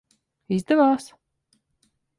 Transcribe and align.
Izdevās? 0.55 1.07